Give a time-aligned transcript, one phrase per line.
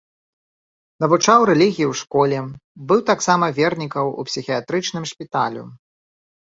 [1.05, 2.39] Навучаў рэлігіі ў школе,
[2.93, 5.63] быў таксама вернікаў у псіхіятрычным шпіталю.